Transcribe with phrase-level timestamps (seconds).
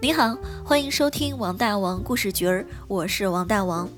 [0.00, 3.88] 你好，欢迎收听王大王故事局儿，我是王大王。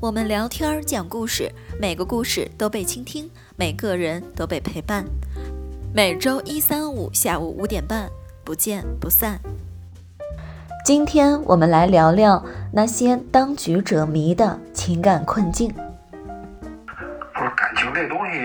[0.00, 1.48] 我们聊天讲故事，
[1.80, 5.04] 每个故事都被倾听，每个人都被陪伴。
[5.94, 8.10] 每周一、三、五下午五点半，
[8.42, 9.38] 不见不散。
[10.84, 15.72] 今天我们来聊聊那些当局者迷的情感困境。
[15.72, 18.40] 不是感情这东西，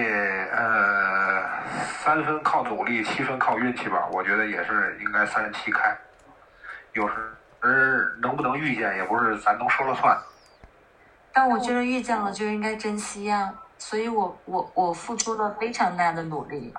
[0.53, 1.41] 呃，
[2.03, 4.07] 三分靠努力，七分靠运气吧。
[4.13, 5.97] 我觉得也是应该三七开。
[6.93, 7.13] 有时
[8.21, 10.17] 能不能遇见，也不是咱能说了算。
[11.31, 16.73] 但我觉得遇见了就应该珍惜呀，所以我我我付出了非常大的努力。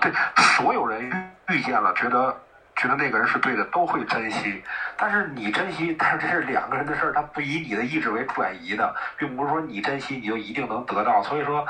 [0.00, 0.12] 对，
[0.56, 1.10] 所有人
[1.48, 2.34] 遇见了，觉得
[2.76, 4.62] 觉得那个人是对的，都会珍惜。
[4.96, 11.22] 但是你珍惜，但是这是两个人的事儿，他不以你的意志为转移的，并不是说你珍惜你就一定能得到。
[11.22, 11.66] 所以说，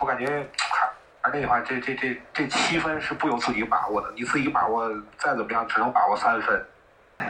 [0.00, 0.48] 我感觉
[1.32, 6.64] 那句话，这这这这七分是不由自己把握的，你自己把握再怎么样，只能把握三分。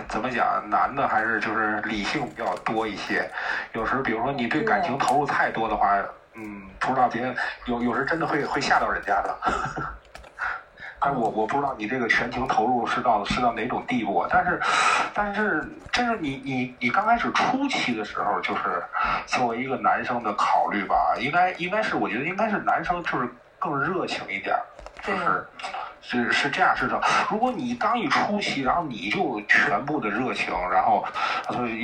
[0.08, 0.62] 怎么讲？
[0.68, 3.30] 男的还是就是理性比较多一些。
[3.72, 5.96] 有时候比如说你对感情投入太多的话，
[6.34, 7.34] 嗯，不知道别人
[7.66, 9.38] 有有时真的会会吓到人家的。
[10.98, 14.26] 但我我不知道你这个全情投入是到是到哪种地步。
[14.28, 14.60] 但是
[15.14, 18.82] 但是真是你你你刚开始初期的时候，就是
[19.26, 23.28] 作为一个男生的考虑吧，应该应该是我觉得应该是男生就是
[23.68, 24.56] 更热情一点，
[25.02, 25.44] 就是。
[26.08, 31.04] 是是这样式的，如果你刚一出席，然后你就全部的热情，然后，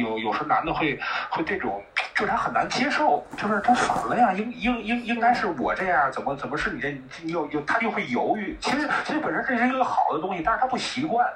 [0.01, 0.97] 有有时男的会
[1.29, 1.83] 会这种，
[2.15, 8.57] 就是他很难接受，就是他反了呀，应应应应该是我这样，怎么怎么是你这，你有有他就会犹豫。
[8.61, 11.27] 其实其实本身这是一个好的东西，但是他不习惯，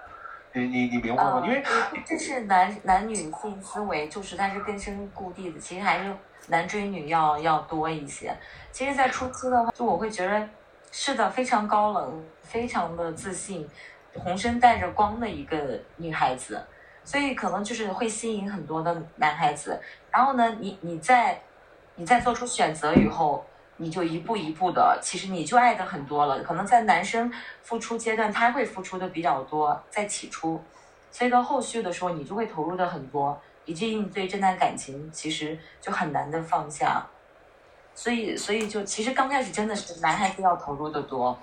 [0.57, 1.43] 你你你明白吗？
[1.45, 1.63] 因为
[2.05, 6.15] 这是男男女性思维，就是它是根深固蒂的，其实还是
[6.49, 8.35] 男追女要要多一些。
[8.73, 10.49] 其实，在初期的话，就我会觉得。
[10.93, 13.69] 是的，非常高冷，非常的自信，
[14.15, 16.65] 浑身带着光的一个女孩子，
[17.05, 19.79] 所以可能就是会吸引很多的男孩子。
[20.11, 21.39] 然后呢，你你在
[21.97, 23.45] 你在做出选择以后，
[23.77, 26.43] 你就一步一步的，其实你就爱的很多了。
[26.43, 27.33] 可能在男生
[27.63, 30.63] 付出阶段，他会付出的比较多，在起初，
[31.11, 37.05] 所以到后续的时候，你就会投入的很多，以至于你对这段感情其实就很难的放下。
[37.95, 41.39] 所以，所以就其实刚开始真的是男孩子要投入的多。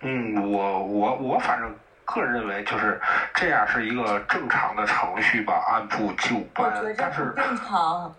[0.00, 1.72] 嗯，我我我反正
[2.04, 3.00] 个人认为就是
[3.34, 6.66] 这样是一个正常的程序吧，按部就班。
[6.66, 8.12] 我觉得不正常。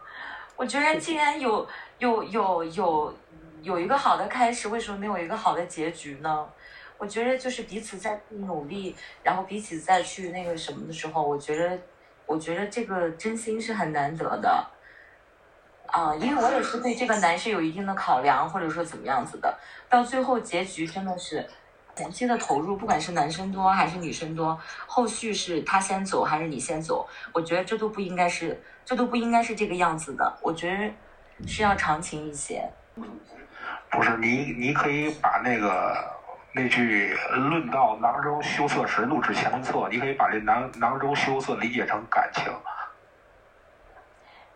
[0.56, 1.68] 我觉得既然有
[2.00, 3.14] 有有有
[3.62, 6.50] 有一个好的开始，为什么没有一个好的结局呢？
[6.97, 11.78] 我觉得就是彼此在努力，然后彼此再去那个什么的时候，我觉得
[12.25, 14.66] 我觉得这个真心是很难得的。
[15.88, 19.59] 啊，因为我也是对这个男生有一定的考量，或者说怎么样子的，
[19.90, 21.47] 到最后结局真的是
[21.95, 32.67] 前期的投入，不管是男生多还是女生多，后续是他先走还是你先走，我觉得这都不应该是，这都不应该是这个样子的，我觉得是要长情一些。
[33.89, 35.95] 不是你，你可以把那个
[36.51, 42.51] 那句“论到囊中羞涩时，怒指乾坤侧”，你可以把这囊囊中羞涩理解成感情，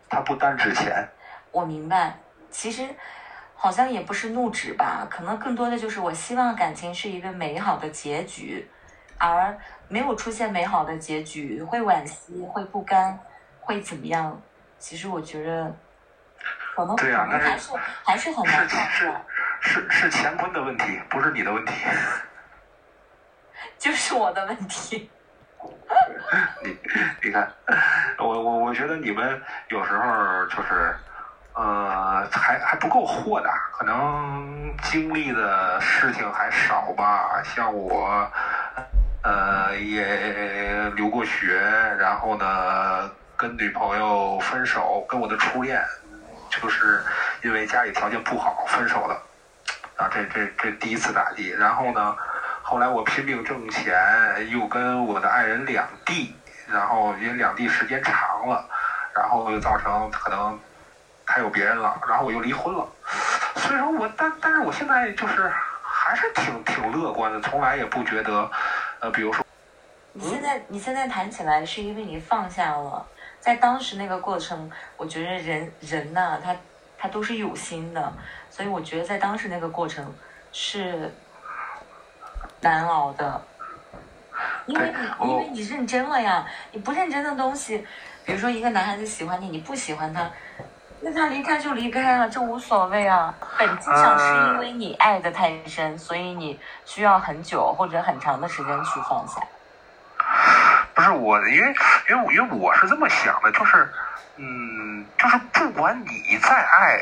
[0.08, 1.08] 它不单指钱。
[1.52, 2.18] 我明白，
[2.50, 2.88] 其实
[3.60, 8.70] 好像也不是怒指吧，可能更多的就是我希望感情是一个美好的结局，
[9.18, 9.58] 而
[9.88, 13.18] 没有出现美好的结局，会惋惜，会不甘，
[13.60, 14.40] 会怎么样？
[14.78, 15.76] 其实我觉得，
[16.76, 17.72] 可能可能还是
[18.04, 19.12] 还是很难看是
[19.60, 21.74] 是是乾坤的问题，不是你的问题，
[23.76, 25.10] 就是我的问题。
[26.62, 26.78] 你
[27.24, 27.52] 你看，
[28.18, 30.94] 我我我觉得你们有时候就是。
[31.58, 37.42] 呃，还还不够豁达，可能经历的事情还少吧。
[37.42, 38.30] 像我，
[39.24, 41.58] 呃，也留过学，
[41.98, 45.82] 然后呢，跟女朋友分手，跟我的初恋，
[46.48, 47.02] 就是
[47.42, 49.14] 因为家里条件不好分手的。
[49.96, 51.50] 啊，这这这第一次打击。
[51.58, 52.16] 然后呢，
[52.62, 56.36] 后来我拼命挣钱，又跟我的爱人两地，
[56.68, 58.64] 然后因为两地时间长了，
[59.12, 60.56] 然后又造成可能。
[61.38, 62.84] 他有别人了，然后我又离婚了，
[63.54, 65.48] 所以说我但但是我现在就是
[65.84, 68.50] 还是挺挺乐观的，从来也不觉得，
[68.98, 69.46] 呃，比如说，
[70.14, 73.06] 你现在你现在谈起来是因为你放下了，
[73.38, 76.56] 在当时那个过程，我觉得人人呐，他
[76.98, 78.12] 他都是有心的，
[78.50, 80.12] 所以我觉得在当时那个过程
[80.50, 81.14] 是
[82.60, 83.40] 难熬的，
[84.66, 87.86] 因为你因为你认真了呀，你不认真的东西，
[88.24, 90.28] 比如说一个男孩子喜欢你，你不喜欢他。
[91.00, 93.34] 那他离开就离开了，这无所谓啊。
[93.58, 99.40] 本质上是因为你爱的太深，所以你需要很久或者很长的时间去放下。
[100.94, 101.74] 不是我，因为
[102.08, 103.88] 因为因为我是这么想的，就是
[104.36, 106.98] 嗯，就是不管你再爱。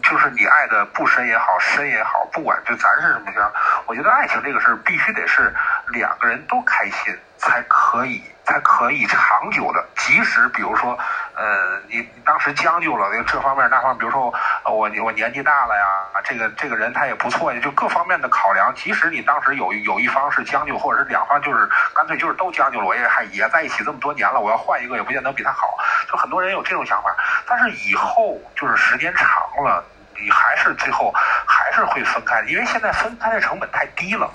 [0.00, 3.52] 就是你爱的不深也好，深也好，不管就咱是什么样，
[3.84, 5.52] 我觉得爱情这个事儿必须得是
[5.88, 9.84] 两个人都开心才可以，才可以长久的。
[9.96, 10.96] 即使比如说，
[11.38, 18.74] 呃，你当时将就了，这方面那方面，比如说我我年纪大了呀，这个这个人他也不错呀，就各方面的考量。
[18.74, 25.78] 即使你当时有有一方是将就，或者是两方就是干脆就是都将就了，我也还也在一起这么多年了，我要换一个也不见得比他好。
[26.10, 29.28] 就很多人有这种想法，但是以后就是时间长
[29.64, 29.84] 了。
[30.20, 31.14] 你还是最后
[31.46, 34.28] 还是会分开，因为现在分开的成本太低了。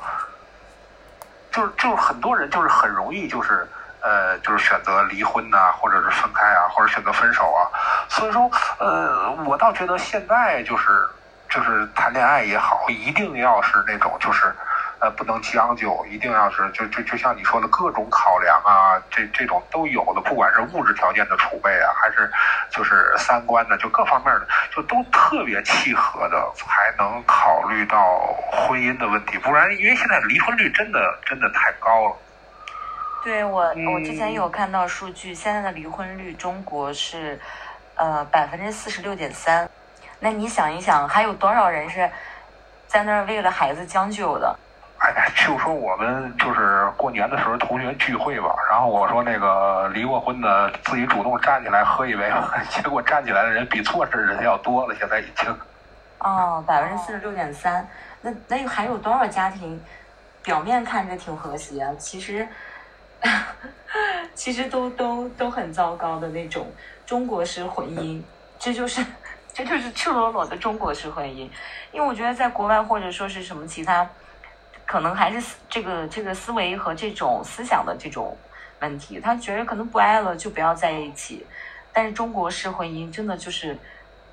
[1.52, 3.68] 就是就是很多人就是很容易就是
[4.04, 7.66] 呃就是选择离婚呐，或者是分开啊，或者选择分手啊。
[8.08, 10.86] 所以说呃，我倒觉得现在就是
[11.50, 14.54] 就是谈恋爱也好，一定要是那种就是。
[15.00, 22.32] 呃，不能将就，一定要是就就就像你说的各种考量啊，这这种都有的，不管是物质条件的储备啊，还是
[22.70, 28.00] 就是三观的，就各方面的，就都特别契合的，才能考虑到
[28.50, 29.38] 婚姻的问题。
[29.40, 32.16] 不然，因为现在离婚率真的真的太高了。
[33.24, 37.40] 对我，我之前有看到数据，现在的离婚率中国是
[37.96, 39.68] 呃百分之四十六点三。
[40.20, 42.10] 那你想一想，还有多少人是
[42.86, 44.54] 在那儿为了孩子将就的？
[45.00, 52.30] 哎呀，就说我们就是过年的时候同学聚会吧，然后我说那个离过婚的自己主动站起来喝一杯，
[52.70, 55.58] 结果站起来的人比错事人要多了，现在已经。
[56.20, 57.86] 哦，百分之四十六点三，
[58.22, 59.82] 那那还有多少家庭
[60.42, 62.48] 表面看着挺和谐，其实
[64.36, 66.68] 其实都都都很糟糕的那种
[67.06, 68.22] 中国式婚姻，
[68.60, 69.06] 这就是
[69.54, 71.50] 这就是赤裸裸的中国式婚姻，
[71.92, 74.10] 因为我觉得在国外或者说是什么其他。
[74.86, 78.38] 可能还是这个这个思维和这种思想的这种
[78.82, 81.46] 问题，他觉得可能不爱了就不要在一起，
[81.94, 83.80] 但是中国式婚姻真的就是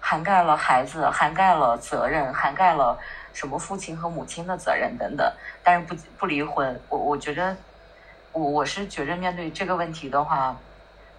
[0.01, 2.99] 涵盖了孩子，涵盖了责任，涵盖了
[3.33, 5.33] 什么父亲和母亲的责任等等，
[5.63, 7.57] 但是不不离婚，我我觉得
[8.33, 10.57] 我我是觉着面对这个问题的话，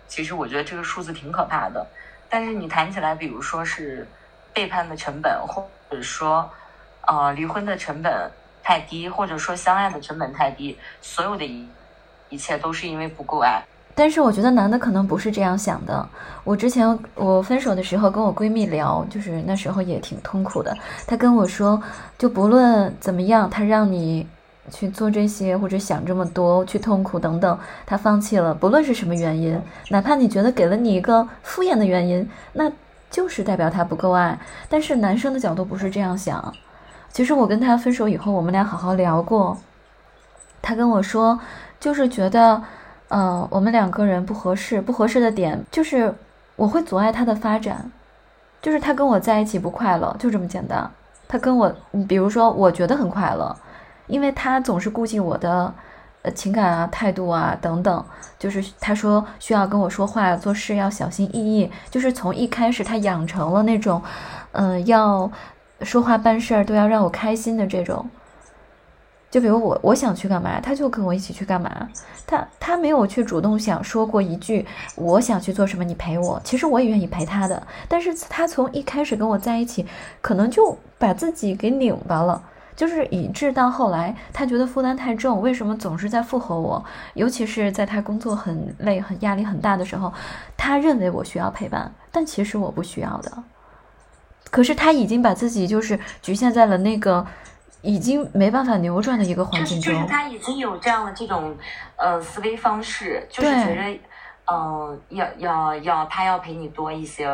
[0.08, 1.86] 其实我觉得这个数字挺可怕的，
[2.30, 4.08] 但是你谈起来，比如说是
[4.54, 6.50] 背叛的成本，或者说
[7.08, 8.32] 呃离婚的成本。
[8.64, 11.68] 太低，或者说相爱的成本太低，所有的一
[12.30, 13.60] 一切都是因为不够爱。
[13.96, 16.08] 但是我觉得男的可能不是这样想的。
[16.44, 20.78] 我之前我分手的时候跟我闺蜜聊，就是那时候也挺痛苦的。
[21.08, 21.82] 她跟我说，
[22.20, 24.28] 就不论怎么样，他让你
[24.70, 29.60] 去做这些或者想这么多，去痛苦等等，他放弃了，不论是什么原因，
[29.90, 32.72] 哪怕你觉得给了你一个敷衍的原因，那
[33.10, 34.40] 就是代表他不够爱。
[34.70, 36.54] 但是男生的角度不是这样想。
[37.10, 39.58] 其实我跟他分手以后，我们俩好好聊过。
[40.62, 41.40] 他跟我说，
[41.80, 42.62] 就是觉得，
[43.10, 46.14] 呃，我们两个人不合适，不合适的点就是
[46.56, 47.92] 我会阻碍他的发展，
[48.62, 50.90] 就是他跟我在一起不快乐，就这么简单。
[51.28, 51.76] 他跟我，
[52.08, 53.54] 比如说，我觉得很快乐，
[54.12, 55.74] 因为他总是顾及我的，
[56.22, 58.06] 呃，情感啊、态度啊等等。
[58.38, 64.02] 就是他说需要跟我说话、做事要小心翼翼，就是从一开始他养成了那种，
[64.52, 65.32] 嗯，要。
[65.84, 68.08] 说话办事儿都要让我开心的这种，
[69.32, 71.90] 就比如我我想去干嘛，他就跟我一起去干嘛。
[72.28, 74.64] 他他没有去主动想说过一句
[74.96, 76.40] 我想去做什么，你陪我。
[76.44, 79.88] 其实我也愿意陪他的，但是他从一开始跟我在一起，
[80.22, 82.44] 可能就把自己给拧巴了，
[82.76, 85.42] 就是以致到后来他觉得负担太重。
[85.42, 86.84] 为什么总是在附和我？
[87.14, 90.12] 尤其是在他工作很累、很压力很大的时候，
[90.56, 93.32] 他认为我需要陪伴，但其实我不需要的。
[94.50, 97.26] 可是他已经把自己就是局限在了那个
[97.82, 99.94] 已经没办法扭转的一个环境中。
[99.94, 101.56] 就是他已经有这样的这种
[101.96, 104.00] 呃思维方式，就是觉得
[104.52, 107.30] 嗯要要要他要陪你多一些，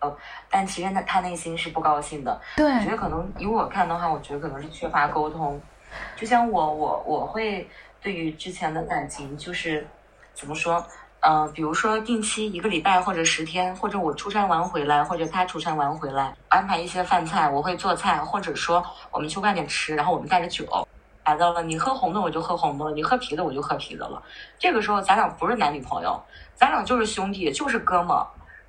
[0.00, 0.16] 呃，
[0.50, 2.40] 但其实他他内心是不高兴的。
[2.56, 5.60] 对，我觉得可能以我看的话，我觉得可能是缺乏沟通。
[6.16, 7.68] 就像我我我会
[8.00, 9.86] 对于之前的感情就是
[10.34, 10.84] 怎么说？
[11.20, 20.64] 呃，比如说定期一个礼拜或者十天，或者我出差完回来，或者他出差完回来，安排一些饭菜，我会做菜，或者说我们去外面吃，然后我们带着酒
[21.26, 24.22] 来到了，你喝红的我就喝红的了，你喝啤的我就喝啤的了。
[24.58, 26.18] 这个时候咱俩不是男女朋友，
[26.54, 28.16] 咱俩就是兄弟，就是哥们。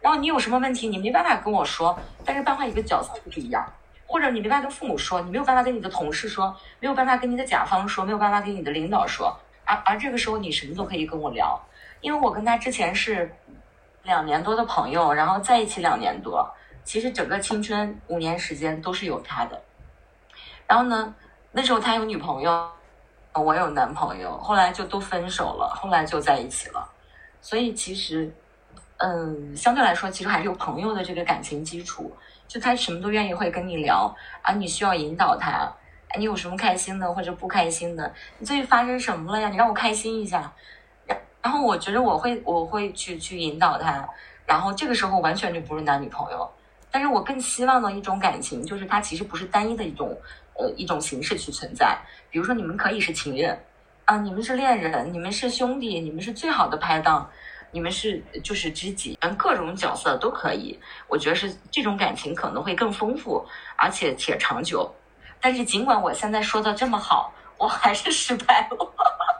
[0.01, 3.65] 然后你有什么问题，你没办法跟我说，但是扮演一个角色不一样，
[4.07, 11.59] 或者你没办法跟父母说，你没有办法跟你的同事说，没有办法跟你的甲方说，没有办法跟你的领导说，而而这个时候你什么都可以跟我聊。
[12.01, 13.31] 因为我跟他之前是
[14.01, 16.51] 两年多的朋友，然后在一起两年多，
[16.83, 19.61] 其实整个青春五年时间都是有他的。
[20.67, 21.13] 然后呢，
[21.51, 22.71] 那时候他有女朋友，
[23.33, 26.89] 我有男朋友，后来就都分手了，后来就在一起了。
[27.39, 28.33] 所以其实，
[29.03, 32.15] 嗯，相对来说，其实还是有朋友的这个感情基础，
[32.47, 35.67] 就他什么都愿意会跟你聊啊，你需要引导他，
[36.19, 38.13] 你有什么开心的或者不开心的？
[38.37, 39.49] 你最近发生什么了呀？
[39.49, 40.53] 你让我开心一下。
[41.07, 44.07] 然然后我觉得我会我会去去引导他，
[44.45, 46.47] 然后这个时候完全就不是男女朋友，
[46.91, 50.15] 但是我更希望的一种感情，就是它其实不是单一的一种
[50.53, 51.97] 呃一种形式去存在。
[52.29, 53.57] 比如说你们可以是情人
[54.05, 57.27] 啊，你们是恋人，你们是兄弟，你们是最好的拍档，
[57.71, 60.79] 你们是就是知己，嗯，各种角色都可以。
[61.07, 63.45] 我觉得是这种感情可能会更丰富，
[63.77, 64.93] 而且且长久。
[65.39, 68.91] 但是尽管我现在说的这么好，我还是失败了。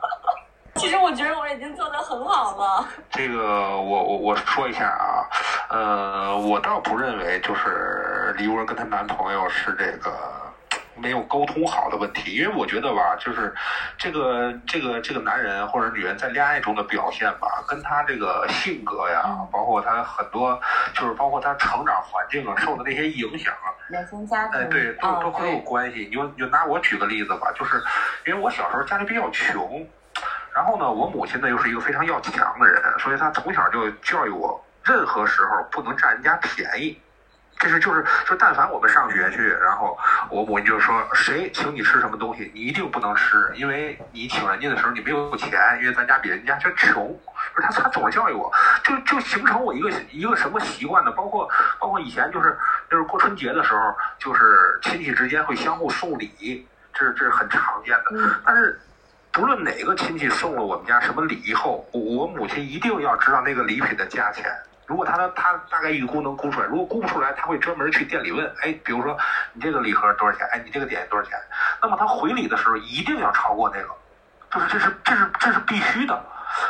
[0.76, 2.88] 其实我觉得我已经做得很好了。
[3.10, 5.28] 这个我我我说一下啊，
[5.68, 10.10] 呃，我倒不认为就是李文跟她男朋友是这个
[11.02, 13.52] 没有沟通好的问题，因为我觉得吧，就是
[13.98, 20.58] 这个这个这个男人或者女人在恋爱中的表现吧，跟他这个性格呀，包括他很多
[20.94, 26.04] 就是包括他成长环境啊受的那些影响啊，原生家庭，哎，对，都都很有关系。
[26.04, 27.82] 你就你就拿我举个例子吧，就是
[28.26, 29.84] 因为我小时候家里比较穷。
[30.54, 37.00] 然后呢，我母亲呢又是一个非常要强的人，所以她从小就教育我，任何时候不能占人家便宜。
[37.62, 39.96] 这是就是就但凡我们上学去，然后
[40.28, 47.16] 我母亲就说，谁请你吃什么东西，你一定不能吃，因为你请人家的时候你没有钱，因为咱家比人家就穷。
[47.54, 48.52] 不是他他总是教育我，
[48.82, 51.12] 就就形成我一个一个什么习惯呢？
[51.12, 52.58] 包括包括以前就是
[52.90, 58.76] 就是过春节的时候，就是亲戚之间会相互送礼，这是这是很常见的，但是。
[59.34, 64.44] 不论哪个亲戚送了我们家什么礼以后，我母亲一定要知道那个礼品的价钱。
[64.92, 68.46] 如果他他大概预估能估出来，如果估不出来，他会专门去店里问。
[68.60, 69.16] 哎，比如说
[69.54, 70.46] 你这个礼盒多少钱？
[70.52, 71.32] 哎，你这个点多少钱？
[71.80, 73.88] 那么他回礼的时候一定要超过那个，
[74.50, 76.22] 就是这是这是这是必须的。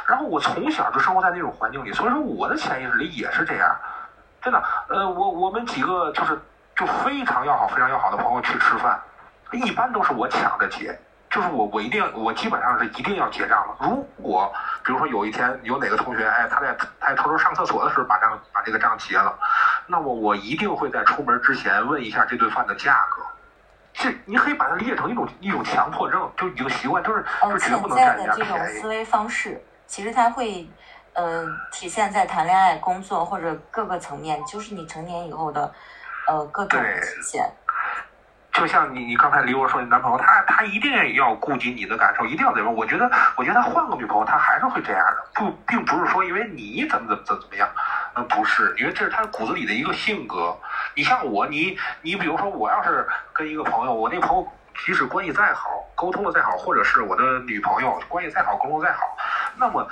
[0.07, 3.77] 然后我从小就生活在那种环境里，所以说我的潜意识里也是这样。
[4.41, 6.41] 真的，呃，我我们几个就是
[6.77, 9.01] 就非常要好、非常要好的朋友去吃饭，
[9.51, 10.97] 一般都是我抢着结。
[11.33, 13.77] 就是我，我一定要，我基本上是一定要结账了。
[13.81, 14.53] 如果
[14.85, 19.35] 比如说有一天有哪个同学，哎，他在他在偷偷上厕所的时候把账把这个账结了，
[19.87, 23.23] 那么我一定会在出门之前问一下这顿饭的价格。
[23.95, 28.51] 这你可以把它理解成一种一种强迫症，就一个习惯，就是就绝不能占人家便宜。
[28.51, 30.69] 这种思维方式，其实它会，
[31.15, 35.73] 呃，体现在谈恋爱、工作或者各个层面，就是你成年以后的，
[36.27, 37.51] 呃，各种体现。
[38.63, 42.71] 就像你，你刚才李我说你男朋友，他他一定要顾及你的感受，一定要怎么？
[42.71, 45.27] 我觉得，我觉得他换个女朋友，他还是会这样的。
[45.35, 47.69] 不，并不是说因为你怎么怎么怎么怎么样，
[48.15, 50.57] 嗯，不是，因为这是他骨子里的一个性格。
[50.95, 54.47] 你像我，你你比如说，我要是跟一个朋友，我那朋友
[54.87, 59.01] 即使关系再好，沟通的再好，或者是我的女朋友关系再好，沟通再好，
[59.57, 59.85] 那么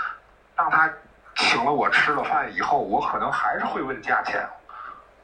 [0.54, 0.88] 当他
[1.34, 4.48] 请了我吃了饭以后，我可能还是会问价钱。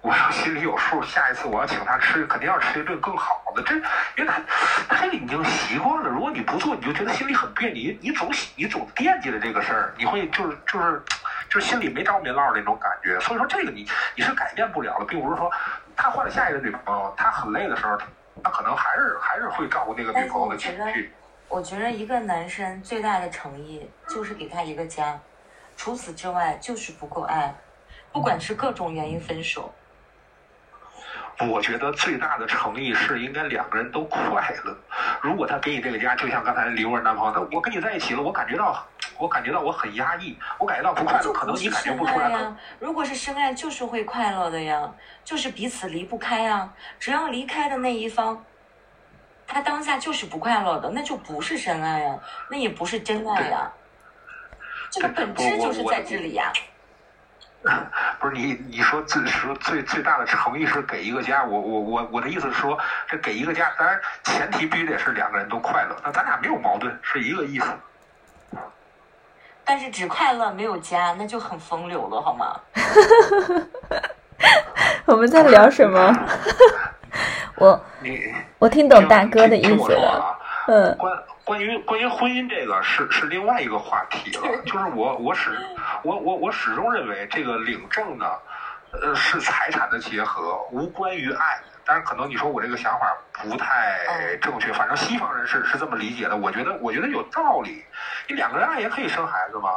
[0.02, 3.62] 我要心里有数，下一次我要请他吃，肯定要吃一顿更好的。
[3.62, 4.40] 这，因为他
[4.88, 6.08] 他这个已经习惯了。
[6.08, 7.92] 如果你不做，你就觉得心里很别扭。
[8.00, 11.02] 你总你总惦记着这个事儿，你会就是就是
[11.50, 13.18] 就是心里没着没落那种感觉。
[13.18, 13.84] 所以说，这个你
[14.14, 15.50] 你是改变不了的，并不是说
[15.96, 17.98] 他换了下一个女朋友，他很累的时候，
[18.44, 21.12] 他可能还是还是会照顾那个女朋友的情绪。
[21.48, 25.18] 我觉得一个男生最大的诚意就是给他一个家，
[25.76, 27.52] 除此之外就是不够爱，
[28.12, 29.74] 不管是各种原因分手。
[31.40, 34.74] 我觉得最大的诚意是应该两个人都快乐。
[35.20, 38.86] 如果他给你这个家，就像刚才刘文男朋友，那我跟你在一起了，我感觉到，
[39.18, 42.56] 我感觉到我很压抑，我感觉到不快乐，可能你感觉不出来呀。
[42.78, 44.90] 如果是深爱，就是会快乐的呀，
[45.24, 46.72] 就是彼此离不开呀。
[46.98, 48.42] 只要离开的那一方，
[49.46, 53.70] 他当下就是不快乐的，那就不是深爱呀，那也不是真爱呀。
[54.90, 56.50] 这个本质就是在这里呀。
[58.20, 67.66] 不是你，你说最说最最大的诚意是给一个家，我我我我的意思是说，这给一个家，当然前提必须得是两个人都快乐，那咱俩没有矛盾，是一个意思。
[69.64, 72.60] 但是只快乐没有家，那就很风流了，好吗？
[75.06, 76.14] 我们在聊什么？
[77.56, 77.84] 我
[78.58, 80.96] 我听懂大哥的意思了，嗯。
[80.96, 81.12] 关
[81.60, 85.56] 于关于婚姻这个是是另外一个话题了， 就是我我始
[86.02, 88.26] 我我我始终认为这个领证呢，
[88.92, 91.60] 呃是财产的结合，无关于爱。
[91.88, 96.36] 但是可能你说我这个想法不太正确，反正西方人是是这么理解的。
[96.36, 97.84] 我觉得我觉得有道理，
[98.28, 99.70] 你两个人爱也可以生孩子吗？